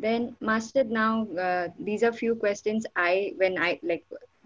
then 0.00 0.36
master 0.40 0.84
now 0.84 1.26
uh, 1.46 1.68
these 1.88 2.02
are 2.02 2.12
few 2.12 2.34
questions 2.34 2.86
i 2.96 3.32
when 3.36 3.58
i 3.66 3.78
like 3.82 4.04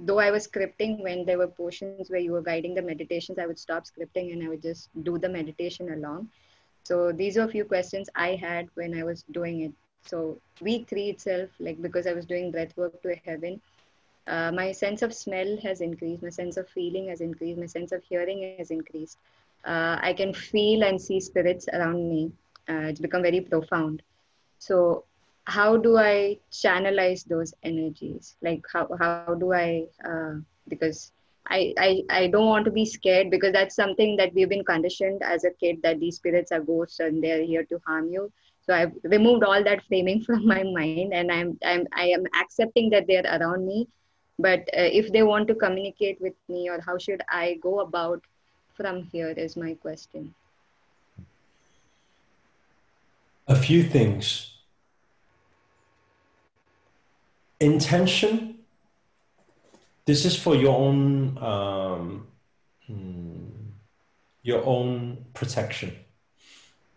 though 0.09 0.19
i 0.19 0.31
was 0.31 0.47
scripting 0.49 1.03
when 1.07 1.25
there 1.27 1.39
were 1.39 1.49
portions 1.63 2.01
where 2.01 2.11
you 2.27 2.33
were 2.33 2.33
guiding 2.49 2.75
the 2.75 2.83
meditations 2.83 3.29
i 3.29 3.37
would 3.37 3.49
stop 3.59 3.75
scripting 3.79 4.33
and 4.33 4.43
i 4.45 4.49
would 4.49 4.63
just 4.63 4.89
do 5.03 5.19
the 5.19 5.29
meditation 5.29 5.93
along. 5.93 6.29
So 6.85 7.13
these 7.13 7.37
are 7.39 7.45
a 7.45 7.49
few 7.57 7.65
questions 7.65 8.09
i 8.15 8.35
had 8.35 8.69
when 8.75 8.95
i 8.99 9.05
was 9.05 9.25
doing 9.33 9.61
it. 9.63 9.73
So 10.03 10.39
week 10.61 10.89
three 10.89 11.09
itself 11.11 11.51
like 11.61 11.81
because 11.83 12.07
i 12.07 12.13
was 12.13 12.27
doing 12.27 12.51
breath 12.53 12.77
work 12.77 13.01
to 13.03 13.15
heaven 13.25 13.61
uh, 14.27 14.51
my 14.53 14.73
sense 14.73 15.03
of 15.03 15.15
smell 15.15 15.57
has 15.63 15.81
increased 15.81 16.23
my 16.23 16.31
sense 16.31 16.57
of 16.57 16.69
feeling 16.69 17.09
has 17.09 17.21
increased 17.21 17.59
my 17.59 17.67
sense 17.67 17.93
of 17.93 18.03
hearing 18.05 18.43
has 18.43 18.59
increased. 18.71 19.03
Uh, 19.53 19.99
i 20.03 20.13
can 20.13 20.33
feel 20.33 20.83
and 20.85 21.01
see 21.01 21.21
spirits 21.21 21.67
around 21.73 22.09
me 22.09 22.31
uh, 22.69 22.87
it's 22.91 23.01
become 23.01 23.23
very 23.23 23.41
profound. 23.41 24.03
So 24.59 25.05
how 25.47 25.77
do 25.77 25.99
i 25.99 26.39
channelize 26.51 27.25
those 27.25 27.55
energies? 27.63 28.37
Like 28.43 28.65
how, 28.73 28.89
how 28.99 29.35
do 29.39 29.53
i 29.53 29.85
uh, 30.05 30.37
because 30.69 31.13
I, 31.47 31.75
I 31.79 32.03
i 32.09 32.27
don't 32.27 32.47
want 32.47 32.65
to 32.65 32.71
be 32.71 32.87
scared 32.87 33.31
because 33.31 33.53
that's 33.53 33.77
something 33.77 34.17
that 34.17 34.33
we've 34.33 34.49
been 34.49 34.65
conditioned 34.65 35.23
as 35.23 35.45
a 35.45 35.51
kid 35.51 35.81
that 35.83 36.01
these 36.01 36.17
spirits 36.17 36.53
are 36.53 36.61
ghosts 36.61 37.01
and 37.01 37.23
they're 37.23 37.43
here 37.43 37.65
to 37.65 37.81
harm 37.87 38.11
you. 38.11 38.33
So 38.63 38.75
i've 38.75 38.93
removed 39.03 39.45
all 39.45 39.63
that 39.63 39.85
framing 39.85 40.23
from 40.27 40.47
my 40.47 40.63
mind 40.63 41.13
and 41.13 41.31
i'm 41.31 41.59
i'm 41.65 41.87
i 41.93 42.07
am 42.07 42.25
accepting 42.41 42.89
that 42.91 43.07
they're 43.07 43.27
around 43.27 43.67
me. 43.67 43.89
But 44.39 44.61
uh, 44.77 44.89
if 45.01 45.13
they 45.13 45.23
want 45.23 45.47
to 45.49 45.55
communicate 45.55 46.21
with 46.21 46.35
me 46.49 46.71
or 46.71 46.81
how 46.81 46.97
should 46.97 47.23
i 47.29 47.59
go 47.63 47.81
about 47.81 48.23
from 48.75 49.03
here 49.03 49.29
is 49.29 49.57
my 49.57 49.75
question. 49.75 50.35
A 53.47 53.55
few 53.55 53.85
things 53.85 54.54
intention. 57.61 58.59
This 60.07 60.25
is 60.25 60.37
for 60.37 60.55
your 60.55 60.77
own 60.77 61.39
um, 61.39 62.27
hmm, 62.87 63.47
your 64.43 64.65
own 64.65 65.25
protection. 65.35 65.97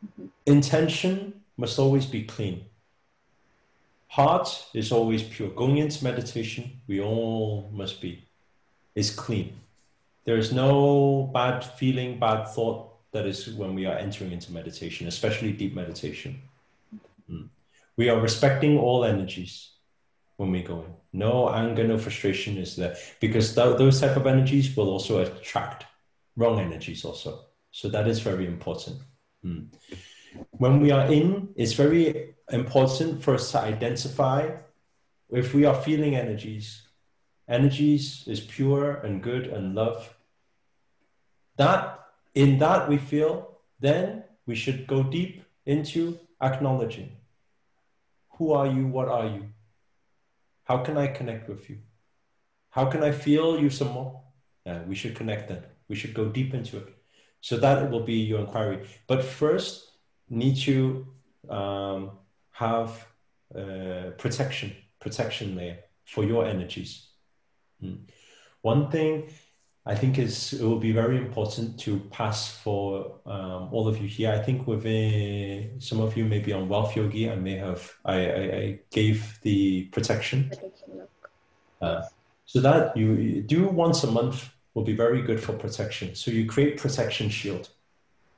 Mm-hmm. 0.05 0.25
intention 0.45 1.41
must 1.58 1.80
always 1.80 2.05
be 2.05 2.23
clean. 2.23 2.66
Heart 4.09 4.67
is 4.75 4.91
always 4.91 5.23
pure. 5.23 5.49
Going 5.49 5.77
into 5.77 6.03
meditation 6.03 6.81
we 6.88 7.02
all 7.02 7.69
must 7.73 7.99
be 7.99 8.27
is 8.94 9.09
clean. 9.09 9.53
There 10.25 10.38
is 10.38 10.52
no 10.52 11.31
bad 11.33 11.64
feeling 11.64 12.19
bad 12.19 12.47
thought 12.47 12.94
that 13.11 13.25
is 13.25 13.47
when 13.53 13.73
we 13.73 13.86
are 13.86 13.97
entering 13.97 14.31
into 14.31 14.52
meditation 14.52 15.08
especially 15.08 15.52
deep 15.52 15.73
meditation. 15.73 16.42
Mm. 17.30 17.49
we 17.97 18.08
are 18.09 18.19
respecting 18.21 18.77
all 18.77 19.03
energies 19.03 19.71
when 20.38 20.52
we 20.52 20.61
go 20.61 20.81
in. 20.81 20.93
No 21.13 21.49
anger, 21.49 21.88
no 21.88 21.97
frustration 21.97 22.57
is 22.57 22.75
there 22.75 22.95
because 23.19 23.53
th- 23.53 23.77
those 23.77 23.99
type 23.99 24.16
of 24.16 24.27
energies 24.27 24.75
will 24.75 24.89
also 24.89 25.19
attract 25.19 25.85
wrong 26.35 26.59
energies 26.59 27.03
also. 27.03 27.45
So 27.71 27.89
that 27.89 28.07
is 28.07 28.19
very 28.19 28.45
important. 28.45 29.02
Mm. 29.43 29.67
When 30.52 30.80
we 30.80 30.91
are 30.91 31.11
in, 31.11 31.49
it's 31.55 31.73
very 31.73 32.35
important 32.52 33.23
for 33.23 33.33
us 33.33 33.52
to 33.52 33.59
identify 33.59 34.52
if 35.30 35.53
we 35.53 35.65
are 35.65 35.75
feeling 35.75 36.15
energies. 36.15 36.83
Energies 37.47 38.23
is 38.27 38.39
pure 38.41 38.95
and 38.95 39.23
good 39.23 39.47
and 39.47 39.73
love. 39.73 40.13
That 41.58 41.99
in 42.35 42.59
that 42.59 42.88
we 42.88 42.97
feel, 42.97 43.59
then 43.80 44.23
we 44.45 44.55
should 44.55 44.85
go 44.85 45.02
deep 45.02 45.43
into 45.65 46.19
acknowledging. 46.41 47.17
Who 48.38 48.53
are 48.53 48.67
you? 48.67 48.88
What 48.88 49.08
are 49.08 49.25
you? 49.25 49.49
How 50.67 50.80
can 50.80 50.98
I 50.98 51.08
connect 51.08 51.48
with 51.48 51.70
you? 51.70 51.78
How 52.72 52.86
can 52.92 53.02
I 53.02 53.11
feel 53.11 53.58
you 53.58 53.70
some 53.70 53.92
more? 53.94 54.22
Yeah, 54.66 54.83
we 54.83 54.95
should 54.95 55.16
connect 55.16 55.48
then. 55.48 55.64
We 55.88 55.95
should 55.95 56.14
go 56.14 56.26
deep 56.26 56.54
into 56.54 56.78
it. 56.78 56.89
So 57.39 57.58
that 57.58 57.83
it 57.83 57.89
will 57.89 58.04
be 58.04 58.20
your 58.32 58.42
inquiry. 58.42 58.86
But 59.08 59.23
first, 59.23 59.89
need 60.30 60.58
to 60.66 61.08
um, 61.50 62.11
have 62.52 63.08
uh, 63.56 64.11
protection, 64.17 64.76
protection 65.00 65.56
there 65.56 65.77
for 66.04 66.26
your 66.26 66.45
energies. 66.45 67.11
Mm. 67.82 68.00
One 68.61 68.92
thing 68.92 69.30
I 69.87 69.95
think 69.95 70.20
is 70.20 70.52
it 70.52 70.61
will 70.61 70.80
be 70.80 70.92
very 70.92 71.17
important 71.17 71.80
to 71.80 71.99
pass 72.11 72.52
for 72.52 73.20
um, 73.25 73.70
all 73.71 73.87
of 73.87 74.02
you 74.02 74.08
here. 74.08 74.33
I 74.33 74.39
think 74.39 74.67
within 74.67 75.80
some 75.80 76.02
of 76.02 76.17
you 76.17 76.25
may 76.25 76.39
be 76.39 76.52
on 76.52 76.67
Wealth 76.67 76.93
Yogi. 76.98 77.31
I 77.31 77.36
may 77.36 77.55
have 77.55 77.93
I, 78.03 78.17
I, 78.42 78.42
I 78.61 78.80
gave 78.92 79.39
the 79.43 79.86
protection. 79.86 80.52
Uh, 81.81 82.02
so 82.45 82.59
that 82.59 82.97
you 82.97 83.42
do 83.42 83.70
once 83.70 84.03
a 84.03 84.11
month 84.11 84.49
will 84.73 84.83
be 84.83 84.95
very 84.95 85.21
good 85.21 85.39
for 85.39 85.53
protection. 85.53 86.15
So 86.15 86.31
you 86.31 86.45
create 86.45 86.77
protection 86.77 87.30
shield. 87.30 87.70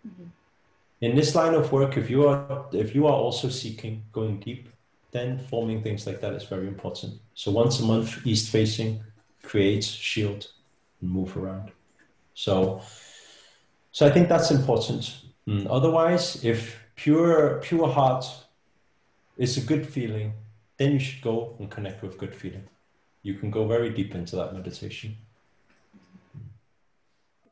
Mm-hmm. 0.08 0.26
In 1.02 1.16
this 1.16 1.34
line 1.34 1.56
of 1.56 1.72
work, 1.72 1.98
if 1.98 2.12
you 2.12 2.28
are 2.28 2.68
if 2.74 2.94
you 2.94 3.08
are 3.08 3.20
also 3.26 3.50
seeking 3.50 4.04
going 4.12 4.40
deep, 4.40 4.70
then 5.10 5.40
forming 5.40 5.82
things 5.82 6.06
like 6.06 6.22
that 6.22 6.34
is 6.34 6.44
very 6.44 6.68
important. 6.68 7.14
So 7.34 7.50
once 7.50 7.80
a 7.80 7.84
month, 7.84 8.24
east 8.24 8.52
facing 8.52 9.02
creates 9.42 9.88
shield 9.88 10.48
move 11.02 11.36
around. 11.38 11.72
So, 12.34 12.82
so 13.92 14.06
I 14.06 14.12
think 14.12 14.30
that's 14.30 14.52
important. 14.52 15.22
Mm. 15.48 15.68
Otherwise, 15.70 16.44
if 16.44 16.80
pure 16.96 17.60
pure 17.62 17.88
heart 17.88 18.26
is 19.38 19.58
a 19.58 19.62
good 19.62 19.88
feeling, 19.88 20.34
then 20.78 20.92
you 20.94 21.00
should 21.00 21.22
go 21.22 21.56
and 21.60 21.70
connect 21.70 22.02
with 22.02 22.18
good 22.18 22.36
feeling. 22.36 22.68
You 23.24 23.34
can 23.36 23.52
go 23.52 23.68
very 23.68 23.90
deep 23.90 24.16
into 24.16 24.36
that 24.36 24.54
meditation. 24.54 25.18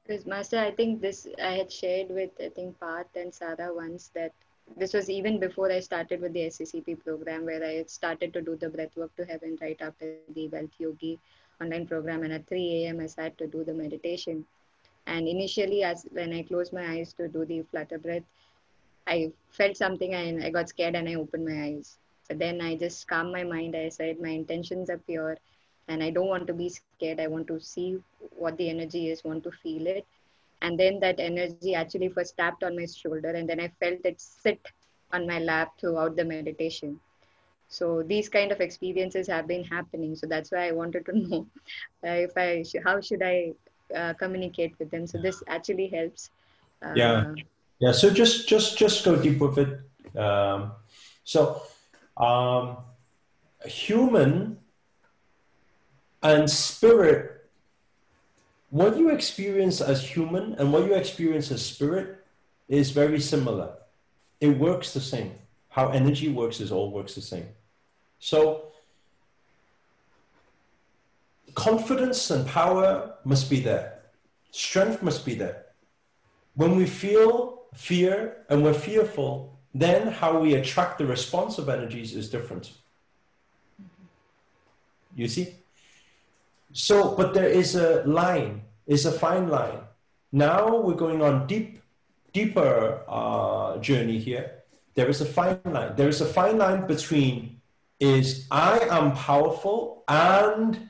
Because 0.06 0.26
Master, 0.26 0.60
I 0.60 0.72
think 0.72 1.02
this 1.02 1.28
I 1.44 1.52
had 1.52 1.72
shared 1.72 2.10
with 2.10 2.32
I 2.40 2.50
think 2.50 2.80
Pat 2.80 3.08
and 3.16 3.34
Sarah 3.34 3.74
once 3.74 4.10
that 4.16 4.34
this 4.76 4.94
was 4.94 5.10
even 5.10 5.40
before 5.40 5.72
I 5.72 5.80
started 5.80 6.22
with 6.22 6.34
the 6.34 6.42
SCCP 6.42 7.04
program 7.04 7.46
where 7.46 7.64
I 7.64 7.84
started 7.88 8.34
to 8.34 8.42
do 8.42 8.56
the 8.56 8.70
breath 8.70 8.96
work 8.98 9.16
to 9.16 9.26
heaven 9.26 9.58
right 9.62 9.78
after 9.82 10.16
the 10.36 10.48
wealth 10.50 10.76
yogi 10.78 11.20
online 11.62 11.88
program 11.88 12.24
and 12.24 12.34
at 12.34 12.48
3 12.48 12.86
a.m. 12.86 13.00
I 13.00 13.08
started 13.08 13.38
to 13.40 13.48
do 13.48 13.64
the 13.64 13.74
meditation. 13.74 14.46
And 15.06 15.28
initially, 15.28 15.84
as 15.84 16.06
when 16.12 16.34
I 16.34 16.44
closed 16.44 16.74
my 16.74 16.86
eyes 16.86 17.14
to 17.14 17.28
do 17.28 17.46
the 17.46 17.62
flutter 17.64 17.98
breath, 17.98 18.24
I 19.08 19.32
felt 19.50 19.78
something 19.78 20.14
and 20.14 20.44
I 20.44 20.50
got 20.50 20.70
scared 20.70 20.96
and 20.96 21.08
I 21.08 21.16
opened 21.16 21.46
my 21.46 21.64
eyes. 21.64 21.98
So 22.24 22.34
then 22.34 22.62
I 22.62 22.76
just 22.76 23.08
calmed 23.08 23.32
my 23.32 23.44
mind. 23.44 23.76
I 23.76 23.90
said 23.90 24.20
my 24.20 24.30
intentions 24.30 24.90
are 24.90 24.98
pure 24.98 25.38
and 25.88 26.04
I 26.04 26.10
don't 26.10 26.28
want 26.28 26.48
to 26.48 26.54
be 26.54 26.70
scared. 26.70 27.20
I 27.20 27.28
want 27.28 27.48
to 27.48 27.60
see 27.60 27.98
what 28.36 28.58
the 28.58 28.70
energy 28.70 29.10
is, 29.10 29.24
want 29.24 29.44
to 29.46 29.52
feel 29.52 29.88
it. 29.88 30.06
And 30.62 30.78
then 30.78 31.00
that 31.00 31.20
energy 31.20 31.76
actually 31.76 32.10
first 32.10 32.36
tapped 32.38 32.64
on 32.64 32.76
my 32.76 32.86
shoulder 32.86 33.30
and 33.30 33.48
then 33.48 33.60
I 33.60 33.72
felt 33.80 34.00
it 34.04 34.20
sit 34.20 34.60
on 35.14 35.26
my 35.26 35.40
lap 35.40 35.80
throughout 35.80 36.16
the 36.16 36.26
meditation 36.26 37.00
so 37.70 38.04
these 38.04 38.30
kind 38.30 38.52
of 38.52 38.62
experiences 38.62 39.28
have 39.28 39.48
been 39.48 39.64
happening. 39.64 40.16
So 40.16 40.28
that's 40.28 40.52
why 40.52 40.68
i 40.68 40.72
wanted 40.72 41.06
to 41.06 41.20
know 41.28 41.48
uh, 42.06 42.28
if 42.28 42.38
i 42.38 42.64
sh- 42.64 42.84
how 42.84 43.02
should 43.02 43.22
i 43.24 43.54
uh, 43.96 44.14
communicate 44.14 44.78
with 44.80 44.92
them? 44.92 45.08
So 45.08 45.18
this 45.18 45.44
actually 45.48 45.88
helps 45.88 46.30
uh, 46.86 46.94
yeah. 46.96 47.34
Yeah 47.80 47.92
so 47.92 48.10
just 48.10 48.48
just 48.48 48.78
just 48.78 49.06
go 49.06 49.16
deep 49.16 49.40
with 49.40 49.58
it. 49.58 50.18
Um, 50.18 50.72
so 51.24 51.62
um, 52.16 52.78
human 53.66 54.60
and 56.24 56.50
spirit 56.50 57.34
what 58.70 58.98
you 58.98 59.10
experience 59.10 59.80
as 59.80 60.04
human 60.04 60.54
and 60.56 60.74
what 60.74 60.86
you 60.86 60.94
experience 60.94 61.52
as 61.52 61.66
spirit 61.66 62.26
is 62.68 62.92
very 62.92 63.20
similar. 63.20 63.78
It 64.42 64.58
works 64.58 64.94
the 64.94 65.00
same 65.00 65.32
how 65.78 65.90
energy 66.02 66.30
works 66.42 66.60
is 66.66 66.72
all 66.72 66.92
works 66.92 67.16
the 67.16 67.28
same 67.34 67.48
so 68.20 68.68
confidence 71.58 72.30
and 72.30 72.46
power 72.46 73.16
must 73.24 73.50
be 73.50 73.60
there. 73.60 74.00
Strength 74.52 75.02
must 75.02 75.26
be 75.26 75.34
there. 75.34 75.66
When 76.54 76.76
we 76.76 76.86
feel 76.86 77.64
fear 77.74 78.46
and 78.48 78.64
we're 78.64 78.76
fearful, 78.76 79.58
then 79.74 80.08
how 80.08 80.40
we 80.40 80.54
attract 80.54 81.00
the 81.00 81.08
response 81.08 81.58
of 81.58 81.68
energies 81.68 82.16
is 82.16 82.30
different. 82.30 82.72
You 85.16 85.28
see? 85.28 85.56
So, 86.74 87.16
but 87.16 87.34
there 87.34 87.50
is 87.50 87.76
a 87.76 88.04
line, 88.06 88.62
is 88.86 89.08
a 89.08 89.12
fine 89.12 89.50
line. 89.50 89.80
Now 90.32 90.78
we're 90.78 91.02
going 91.06 91.24
on 91.24 91.48
deep, 91.48 91.82
deeper 92.34 93.02
uh, 93.08 93.78
journey 93.80 94.20
here. 94.20 94.57
There 94.98 95.10
is 95.10 95.22
a 95.22 95.26
fine 95.26 95.60
line. 95.64 95.96
There 95.96 96.10
is 96.10 96.22
a 96.22 96.26
fine 96.26 96.58
line 96.58 96.88
between 96.88 97.62
is 98.00 98.48
I 98.50 98.80
am 98.90 99.12
powerful 99.12 100.04
and 100.08 100.90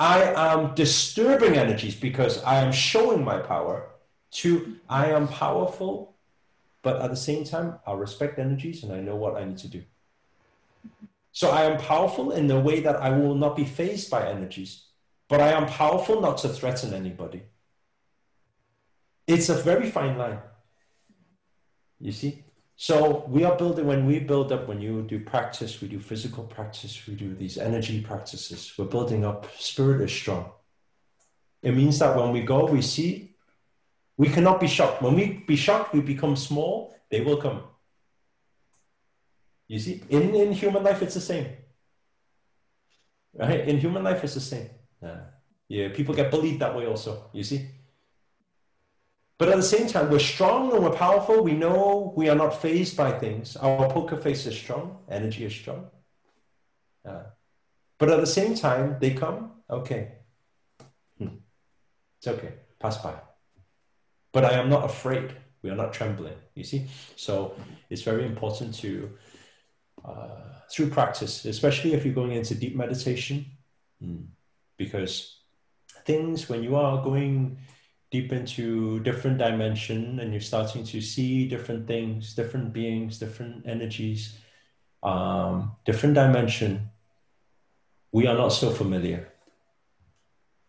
I 0.00 0.22
am 0.34 0.74
disturbing 0.74 1.54
energies 1.56 1.94
because 1.94 2.42
I 2.42 2.56
am 2.56 2.72
showing 2.72 3.22
my 3.24 3.38
power 3.38 3.88
to 4.42 4.78
I 4.88 5.06
am 5.12 5.28
powerful, 5.28 6.16
but 6.82 7.00
at 7.00 7.10
the 7.10 7.16
same 7.16 7.44
time, 7.44 7.78
I 7.86 7.92
respect 7.92 8.40
energies 8.40 8.82
and 8.82 8.92
I 8.92 8.98
know 8.98 9.14
what 9.14 9.36
I 9.36 9.44
need 9.44 9.58
to 9.58 9.68
do. 9.68 9.84
So 11.30 11.50
I 11.50 11.62
am 11.70 11.78
powerful 11.78 12.32
in 12.32 12.48
the 12.48 12.58
way 12.58 12.80
that 12.80 12.96
I 12.96 13.10
will 13.10 13.36
not 13.36 13.54
be 13.54 13.64
phased 13.64 14.10
by 14.10 14.28
energies, 14.28 14.86
but 15.28 15.40
I 15.40 15.52
am 15.52 15.66
powerful 15.66 16.20
not 16.20 16.38
to 16.38 16.48
threaten 16.48 16.92
anybody. 16.94 17.42
It's 19.28 19.48
a 19.48 19.54
very 19.54 19.88
fine 19.88 20.18
line. 20.18 20.40
You 22.00 22.10
see? 22.10 22.42
So 22.82 23.24
we 23.28 23.44
are 23.44 23.56
building, 23.56 23.86
when 23.86 24.06
we 24.06 24.18
build 24.18 24.50
up, 24.50 24.66
when 24.66 24.80
you 24.80 25.02
do 25.02 25.20
practice, 25.20 25.80
we 25.80 25.86
do 25.86 26.00
physical 26.00 26.42
practice, 26.42 27.06
we 27.06 27.14
do 27.14 27.32
these 27.32 27.56
energy 27.56 28.00
practices, 28.00 28.72
we're 28.76 28.86
building 28.86 29.24
up, 29.24 29.46
spirit 29.56 30.00
is 30.00 30.10
strong. 30.10 30.50
It 31.62 31.76
means 31.76 32.00
that 32.00 32.16
when 32.16 32.32
we 32.32 32.42
go, 32.42 32.66
we 32.66 32.82
see, 32.82 33.36
we 34.16 34.28
cannot 34.30 34.58
be 34.58 34.66
shocked. 34.66 35.00
When 35.00 35.14
we 35.14 35.44
be 35.46 35.54
shocked, 35.54 35.94
we 35.94 36.00
become 36.00 36.34
small, 36.34 36.92
they 37.08 37.20
will 37.20 37.36
come. 37.36 37.62
You 39.68 39.78
see, 39.78 40.02
in, 40.08 40.34
in 40.34 40.50
human 40.50 40.82
life, 40.82 41.02
it's 41.02 41.14
the 41.14 41.20
same. 41.20 41.46
Right? 43.32 43.60
In 43.60 43.78
human 43.78 44.02
life, 44.02 44.24
it's 44.24 44.34
the 44.34 44.40
same. 44.40 44.70
Yeah. 45.00 45.20
yeah, 45.68 45.88
people 45.94 46.16
get 46.16 46.32
bullied 46.32 46.58
that 46.58 46.74
way 46.74 46.86
also, 46.86 47.30
you 47.32 47.44
see. 47.44 47.64
But 49.38 49.48
at 49.48 49.56
the 49.56 49.62
same 49.62 49.88
time, 49.88 50.10
we're 50.10 50.18
strong 50.18 50.72
and 50.72 50.84
we're 50.84 50.96
powerful. 50.96 51.42
We 51.42 51.52
know 51.52 52.12
we 52.16 52.28
are 52.28 52.36
not 52.36 52.60
phased 52.60 52.96
by 52.96 53.12
things. 53.12 53.56
Our 53.56 53.90
poker 53.90 54.16
face 54.16 54.46
is 54.46 54.56
strong, 54.56 54.98
energy 55.08 55.44
is 55.44 55.54
strong. 55.54 55.90
Uh, 57.04 57.24
but 57.98 58.10
at 58.10 58.20
the 58.20 58.26
same 58.26 58.54
time, 58.54 58.96
they 59.00 59.14
come, 59.14 59.52
okay. 59.68 60.12
Hmm. 61.18 61.36
It's 62.18 62.28
okay, 62.28 62.54
pass 62.78 62.98
by. 62.98 63.14
But 64.32 64.44
I 64.44 64.52
am 64.52 64.68
not 64.68 64.84
afraid. 64.84 65.36
We 65.62 65.70
are 65.70 65.76
not 65.76 65.92
trembling, 65.92 66.34
you 66.54 66.64
see? 66.64 66.88
So 67.16 67.54
it's 67.90 68.02
very 68.02 68.26
important 68.26 68.74
to, 68.76 69.10
uh, 70.04 70.60
through 70.70 70.90
practice, 70.90 71.44
especially 71.44 71.94
if 71.94 72.04
you're 72.04 72.14
going 72.14 72.32
into 72.32 72.54
deep 72.54 72.74
meditation, 72.74 73.46
hmm, 74.00 74.22
because 74.76 75.38
things, 76.04 76.48
when 76.48 76.62
you 76.62 76.76
are 76.76 77.02
going 77.02 77.58
deep 78.12 78.32
into 78.32 79.00
different 79.00 79.38
dimension 79.38 80.20
and 80.20 80.32
you're 80.32 80.40
starting 80.40 80.84
to 80.84 81.00
see 81.00 81.48
different 81.48 81.86
things 81.86 82.34
different 82.34 82.72
beings 82.72 83.18
different 83.18 83.66
energies 83.66 84.38
um, 85.02 85.76
different 85.84 86.14
dimension. 86.14 86.90
We 88.12 88.26
are 88.26 88.36
not 88.36 88.50
so 88.50 88.70
familiar. 88.70 89.28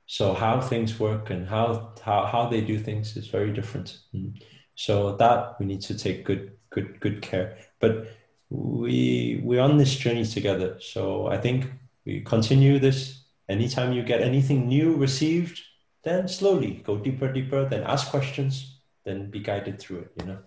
So 0.06 0.34
how 0.34 0.60
things 0.60 1.00
work 1.00 1.30
and 1.30 1.48
how 1.48 1.94
how, 2.04 2.26
how 2.26 2.50
they 2.50 2.62
do 2.62 2.78
things 2.78 3.16
is 3.16 3.28
very 3.28 3.52
different. 3.52 4.00
Mm. 4.14 4.42
so 4.76 5.16
that 5.18 5.60
we 5.60 5.68
need 5.68 5.82
to 5.82 5.96
take 5.98 6.26
good 6.26 6.58
good 6.70 7.00
good 7.00 7.22
care. 7.22 7.58
But 7.80 8.08
we 8.50 9.42
we're 9.44 9.62
on 9.62 9.78
this 9.78 9.96
journey 9.96 10.26
together. 10.26 10.78
So 10.80 11.28
i 11.28 11.38
think 11.38 11.72
we 12.06 12.22
continue 12.22 12.80
this. 12.80 13.24
Anytime 13.50 13.94
you 13.94 14.04
get 14.04 14.22
anything 14.22 14.68
new 14.68 14.96
received 14.96 15.60
then 16.04 16.28
slowly 16.28 16.82
go 16.86 16.98
deeper, 16.98 17.32
deeper, 17.32 17.68
then 17.68 17.84
ask 17.84 18.10
questions, 18.10 18.82
then 19.06 19.30
be 19.32 19.40
guided 19.40 19.80
through 19.80 20.00
it, 20.00 20.12
you 20.20 20.26
know. 20.26 20.40